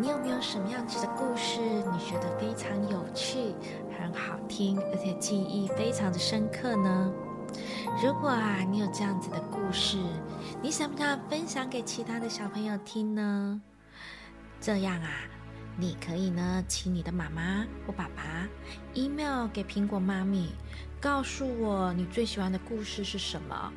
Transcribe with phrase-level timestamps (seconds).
[0.00, 3.54] 你有没有什么样子的故事，你觉得非常有趣、
[3.98, 7.12] 很好听，而且记忆非常的深刻呢？
[8.02, 9.98] 如果啊，你有这样子的故事，
[10.62, 13.60] 你想不想分享给其他的小朋友听呢？
[14.60, 15.10] 这样啊，
[15.76, 18.48] 你可以呢，请你的妈妈或爸爸
[18.94, 20.48] email 给苹果妈咪，
[21.02, 23.72] 告诉我你最喜欢的故事是什么。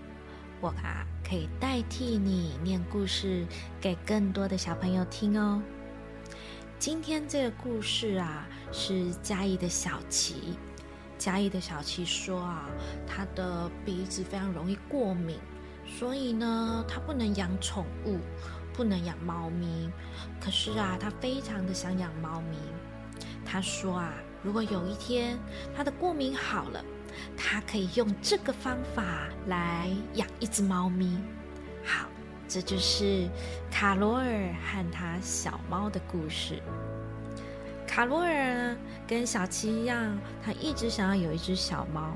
[0.62, 3.46] 我啊，可以代替你念故事
[3.82, 5.62] 给更多的小朋友听哦。
[6.78, 10.58] 今天这个故事啊，是嘉义的小琪。
[11.18, 12.70] 嘉义的小琪说啊，
[13.08, 15.40] 他的鼻子非常容易过敏，
[15.88, 18.20] 所以呢，他不能养宠物，
[18.74, 19.90] 不能养猫咪。
[20.40, 22.58] 可是啊，他非常的想养猫咪。
[23.46, 25.40] 他说啊，如果有一天
[25.76, 26.84] 他的过敏好了，
[27.38, 31.18] 他可以用这个方法来养一只猫咪。
[32.48, 33.27] 这就是
[33.71, 34.26] 卡罗尔
[34.63, 36.62] 和他小猫的故事。
[37.87, 38.76] 卡罗尔
[39.07, 42.13] 跟小七一样，他一直想要有一只小猫。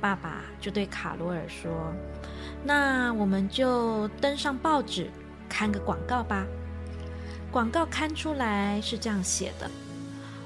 [0.00, 1.70] 爸爸就对卡罗尔说
[2.64, 5.08] ：“那我们就登上报纸，
[5.48, 6.44] 看个广告吧。
[7.50, 9.70] 广告刊出来是这样写的：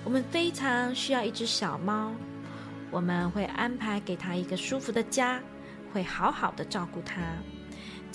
[0.05, 2.13] 我们非常需要一只小猫，
[2.91, 5.41] 我们会安排给它一个舒服的家，
[5.93, 7.17] 会好好的照顾它。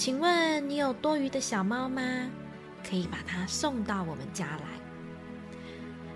[0.01, 2.01] 请问你有多余的小猫吗？
[2.83, 4.63] 可以把它送到我们家来。”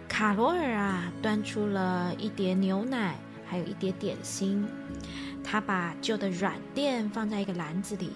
[0.10, 4.68] 卡罗尔啊，端出了一碟牛奶，还有一碟点心。
[5.44, 8.12] 他把旧的软垫放在一个篮子里，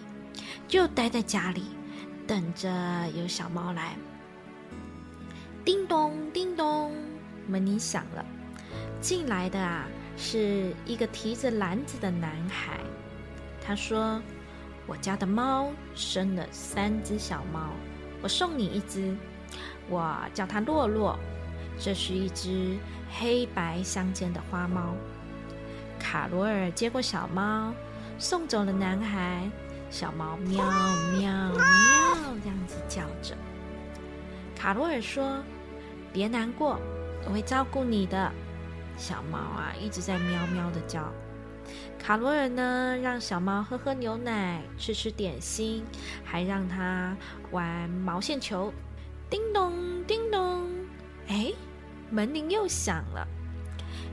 [0.67, 1.65] 就待在家里，
[2.25, 2.67] 等着
[3.15, 3.95] 有小猫来。
[5.63, 6.91] 叮咚，叮咚，
[7.45, 8.25] 门铃响了。
[9.01, 9.85] 进来的啊，
[10.17, 12.79] 是一个提着篮子的男孩。
[13.61, 14.19] 他说
[14.89, 17.69] ：“我家的猫生了三只小猫，
[18.23, 19.15] 我送你一只。
[19.87, 21.17] 我叫它洛洛。”
[21.81, 22.75] 这是一只
[23.09, 24.95] 黑白相间的花猫。
[25.97, 27.71] 卡罗尔接过小猫，
[28.17, 29.47] 送走了男孩。
[29.91, 30.57] 小猫喵
[31.13, 31.57] 喵喵
[32.43, 33.35] 这样子叫着。
[34.55, 35.41] 卡罗尔说
[36.11, 36.79] ：“别难过，
[37.25, 38.31] 我会照顾你的。”
[38.97, 41.13] 小猫啊一直在喵喵的叫。
[41.97, 45.83] 卡罗尔呢，让小猫喝喝牛奶，吃吃点心，
[46.23, 47.15] 还让它
[47.51, 48.73] 玩毛线球。
[49.29, 50.69] 叮咚叮咚，
[51.27, 51.53] 哎。
[52.11, 53.27] 门铃又响了，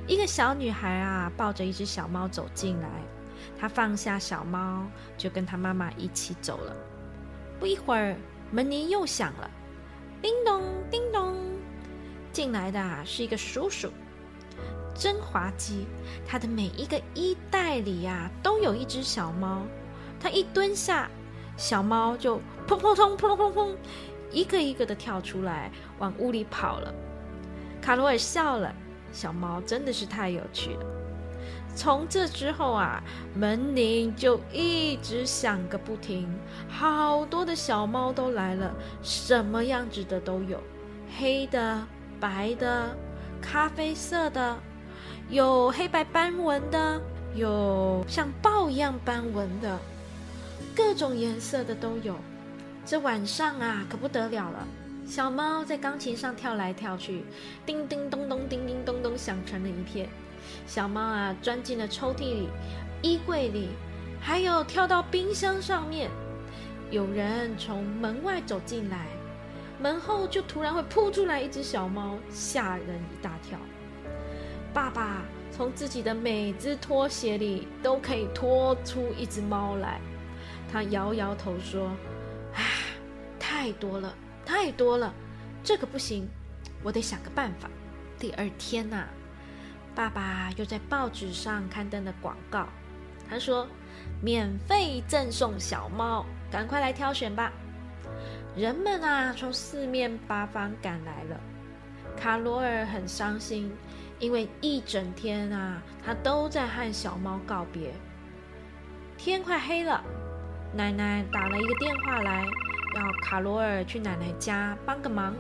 [0.07, 2.91] 一个小女孩啊，抱着一只小猫走进来。
[3.59, 4.87] 她放下小猫，
[5.17, 6.77] 就跟她妈妈一起走了。
[7.59, 8.15] 不一会儿，
[8.51, 9.51] 门铃又响了，
[10.21, 11.35] 叮咚叮咚，
[12.33, 13.91] 进来的啊是一个叔叔，
[14.99, 15.87] 真滑稽。
[16.27, 19.63] 他的每一个衣袋里呀，都有一只小猫。
[20.19, 21.09] 他一蹲下，
[21.57, 23.77] 小猫就砰砰砰砰砰砰，
[24.31, 26.93] 一个一个的跳出来，往屋里跑了。
[27.81, 28.75] 卡罗尔笑了，
[29.13, 30.87] 小猫真的是太有趣了。
[31.77, 33.03] 从这之后啊，
[33.35, 36.27] 门铃就一直响个不停，
[36.69, 40.59] 好多的小猫都来了，什么样子的都有，
[41.19, 41.87] 黑的、
[42.19, 42.97] 白的、
[43.43, 44.57] 咖啡色的，
[45.29, 47.03] 有黑白斑纹的，
[47.35, 49.77] 有像豹一样斑纹的，
[50.75, 52.15] 各种颜色的都有。
[52.85, 54.65] 这晚上啊，可不得了了。
[55.05, 57.25] 小猫在钢琴上跳来跳去，
[57.65, 60.09] 叮叮咚咚，叮叮咚咚响成了一片。
[60.65, 62.49] 小猫啊，钻进了抽屉里、
[63.03, 63.71] 衣柜里，
[64.21, 66.09] 还有跳到冰箱上面。
[66.93, 69.09] 有人从门外走进来，
[69.81, 73.59] 门后就突然会扑出来一只小猫，吓人一大跳。
[74.77, 79.99] 爸爸从自己的每只拖鞋里都可以拖出一只猫来，
[80.71, 81.87] 他摇摇头说
[82.53, 82.61] ：“啊，
[83.39, 84.15] 太多了。”
[84.45, 85.15] 太多了，
[85.65, 86.29] 这个不行，
[86.83, 87.71] 我得想个办法。
[88.19, 89.07] 第二天呐，
[89.95, 92.69] 爸爸又在报纸上刊登了广告，
[93.31, 93.67] 他说
[94.23, 97.51] ：“免费赠送小猫，赶快来挑选吧！”
[98.55, 101.41] 人们啊，从四面八方赶来了。
[102.15, 103.73] 卡罗尔很伤心，
[104.19, 107.93] 因为一整天啊，他都在和小猫告别。
[109.19, 110.03] 天快黑了，
[110.75, 112.45] 奶奶打了一个电话来。
[112.95, 115.35] 要卡罗尔去奶奶家帮个忙。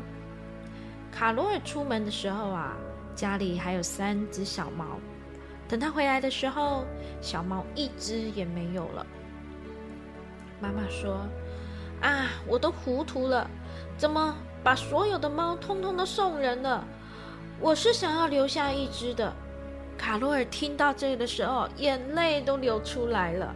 [1.10, 2.76] 卡罗尔出门的时候啊，
[3.14, 4.84] 家里还有三只小猫。
[5.66, 6.84] 等他回来的时候，
[7.22, 9.06] 小猫一只也没有了。
[10.60, 11.26] 妈妈说
[12.02, 13.48] ：“啊，我都糊涂了，
[13.96, 16.86] 怎么把所有的猫通通都送人了？
[17.60, 19.32] 我是想要留下一只的。”
[19.98, 23.54] 卡洛尔听到这个的时候，眼泪都流出来了。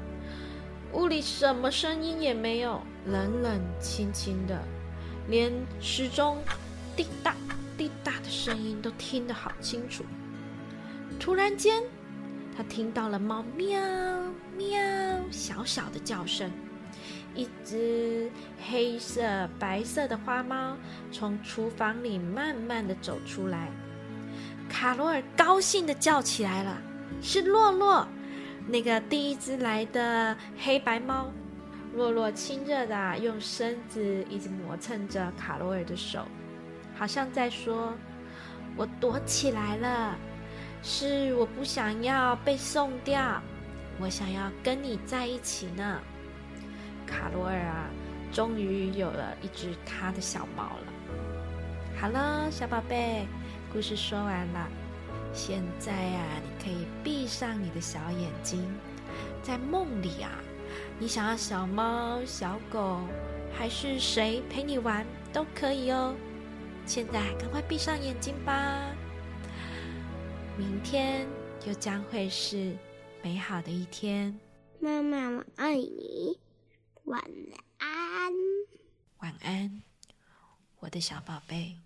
[0.93, 4.59] 屋里什么声音也没有，冷冷清清的，
[5.29, 6.39] 连时钟
[6.97, 7.37] 滴答
[7.77, 10.03] 滴答的声音都听得好清楚。
[11.19, 11.83] 突然间，
[12.57, 13.79] 他听到了猫喵
[14.57, 14.81] 喵
[15.31, 16.51] 小小的叫声，
[17.35, 18.31] 一只
[18.67, 20.75] 黑色白色的花猫
[21.13, 23.71] 从厨房里慢慢的走出来。
[24.71, 26.81] 卡罗尔高兴的叫起来了
[27.21, 28.07] ：“是洛洛！”
[28.67, 31.31] 那个第一只来的黑白猫，
[31.95, 36.25] 洛洛亲热的用身子一直磨蹭着卡罗尔的手，
[36.95, 37.93] 好像在说
[38.77, 40.17] ：“我躲起来了，
[40.83, 43.43] 是我不想要被送掉，
[43.99, 46.01] 我想要跟你在一起呢。”
[47.05, 47.91] 卡罗尔啊，
[48.33, 50.93] 终于有了一只他的小猫了。
[52.01, 53.27] 好了，小宝贝，
[53.73, 54.69] 故事说完了。
[55.33, 58.69] 现在呀，你可以闭上你的小眼睛，
[59.43, 60.31] 在梦里啊，
[60.99, 63.01] 你想要小猫、小狗，
[63.57, 66.17] 还是谁陪你玩都可以哦。
[66.85, 68.93] 现在赶快闭上眼睛吧，
[70.57, 71.29] 明天
[71.65, 72.77] 又将会是
[73.23, 74.37] 美好的一天。
[74.81, 76.41] 妈妈，我爱你，
[77.05, 77.23] 晚
[77.79, 78.33] 安。
[79.19, 79.83] 晚安，
[80.81, 81.77] 我的小宝贝。